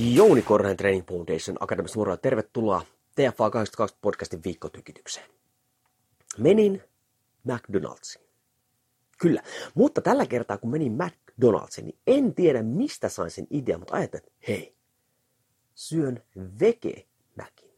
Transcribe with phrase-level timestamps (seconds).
[0.00, 2.82] Jouni Korhonen Training Foundation Akademista moro tervetuloa
[3.14, 5.26] TFA 82 podcastin viikkotykitykseen.
[6.38, 6.82] Menin
[7.44, 8.24] McDonald'siin.
[9.18, 9.42] Kyllä,
[9.74, 14.24] mutta tällä kertaa kun menin McDonald'siin, niin en tiedä mistä sain sen idean, mutta ajattelin,
[14.26, 14.74] että hei,
[15.74, 16.22] syön
[16.60, 17.70] vege Mäkin.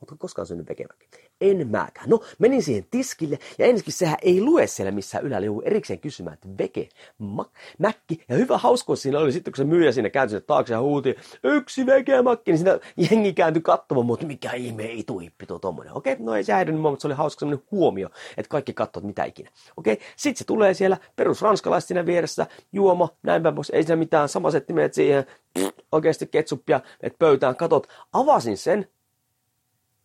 [0.00, 1.25] Oletko koskaan syönyt vege Mäkin?
[1.40, 2.10] En mäkään.
[2.10, 5.46] No, menin siihen tiskille ja ensinnäkin sehän ei lue siellä missään ylällä.
[5.64, 8.24] Erikseen kysymään, että veke, ma, mäkki.
[8.28, 11.16] Ja hyvä hauska siinä oli sitten, kun se myyjä siinä kääntyi sinne taakse ja huuti,
[11.44, 12.78] yksi vege makki, niin siinä
[13.10, 15.92] jengi kääntyi katsomaan, mutta mikä ihme ituippi tuo tommonen.
[15.92, 19.24] Okei, no ei se häirinyt mutta se oli hauska semmoinen huomio, että kaikki katsovat mitä
[19.24, 19.50] ikinä.
[19.76, 23.96] Okei, sitten se tulee siellä, perus ranskalaiset siinä vieressä, juoma, näin päin pois, ei siinä
[23.96, 25.26] mitään, sama setti siihen,
[25.58, 27.86] pff, oikeasti ketsuppia, että pöytään, katot.
[28.12, 28.88] Avasin sen,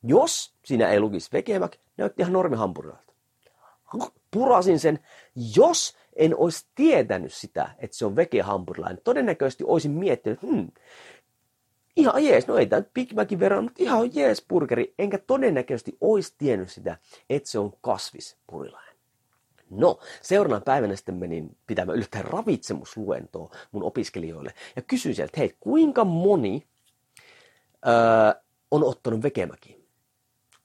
[0.04, 3.14] jos siinä ei lukisi vekemäk, näytti ihan normihampurilta.
[4.32, 5.00] Purasin sen,
[5.56, 9.02] jos en olisi tietänyt sitä, että se on vegehampurilainen.
[9.04, 10.72] Todennäköisesti olisin miettinyt, hmm,
[11.96, 14.94] ihan jees, no ei tämä Big Macin verran, mutta ihan jees burgeri.
[15.00, 16.98] Enkä todennäköisesti olisi tiennyt sitä,
[17.30, 18.96] että se on kasvispurilainen.
[19.70, 26.06] No, seuraavana päivänä sitten menin pitämään yllättäen ravitsemusluentoa mun opiskelijoille ja kysyin sieltä, hei, kuinka
[26.06, 26.68] moni
[27.88, 28.42] öö,
[28.72, 29.81] on ottanut vekemäkin?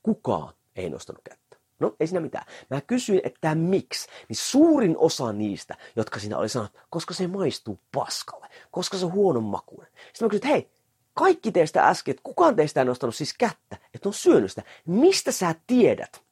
[0.06, 1.56] Kukaan ei nostanut kättä.
[1.80, 2.46] No, ei siinä mitään.
[2.70, 7.80] Mä kysyin, että miksi, niin suurin osa niistä, jotka siinä oli sanonut, koska se maistuu
[7.94, 9.92] paskalle, koska se on huonon makuinen.
[9.92, 10.70] Sitten mä kysyin, että hei,
[11.14, 14.62] kaikki teistä äsken, että kukaan teistä ei nostanut siis kättä, että on syönyt sitä.
[14.86, 16.22] Mistä sä tiedät,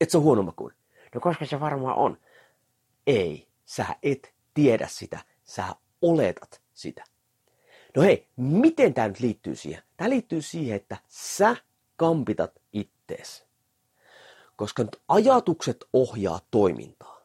[0.00, 0.78] että se on huonon makuinen?
[1.14, 2.18] No koska se varmaan on.
[3.06, 5.64] Ei, sä et tiedä sitä, sä
[6.02, 7.04] oletat sitä.
[7.96, 9.82] No hei, miten tämä nyt liittyy siihen?
[9.96, 11.56] Tämä liittyy siihen, että sä
[12.00, 13.46] kampitat ittees.
[14.56, 17.20] Koska ajatukset ohjaa toimintaa.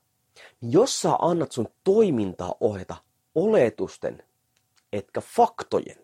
[0.62, 2.96] Jos sä annat sun toimintaa ohjata
[3.36, 4.24] oletusten,
[4.94, 5.98] etkä faktojen,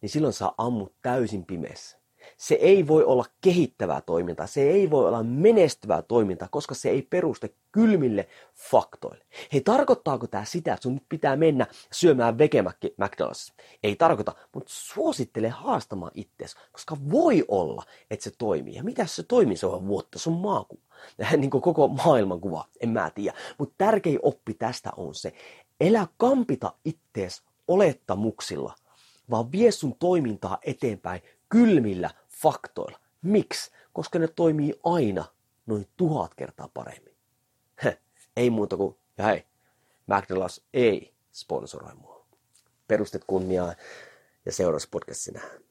[0.00, 1.98] niin silloin sä ammut täysin pimeässä.
[2.36, 7.02] Se ei voi olla kehittävää toimintaa, se ei voi olla menestyvää toimintaa, koska se ei
[7.02, 8.28] peruste kylmille
[8.70, 9.24] faktoille.
[9.52, 13.52] Hei, tarkoittaako tämä sitä, että sun pitää mennä syömään vegemäkki McDonald's?
[13.82, 18.74] Ei tarkoita, mutta suosittele haastamaan itseäsi, koska voi olla, että se toimii.
[18.74, 19.56] Ja mitä se toimii?
[19.56, 20.82] Se on vuotta, se on maakuva.
[21.36, 23.36] niin kuin koko maailmankuva, en mä tiedä.
[23.58, 25.32] Mutta tärkein oppi tästä on se,
[25.80, 28.74] elä kampita ittees olettamuksilla,
[29.30, 33.00] vaan vie sun toimintaa eteenpäin kylmillä faktoilla.
[33.22, 33.70] Miksi?
[33.92, 35.24] Koska ne toimii aina
[35.66, 37.16] noin tuhat kertaa paremmin.
[37.84, 37.98] Heh,
[38.36, 39.44] ei muuta kuin, ja hei,
[40.10, 42.26] McDonald's ei sponsoroi mua.
[42.88, 43.74] Perustet kunniaa
[44.46, 45.62] ja seuraavassa podcastissa nähdään.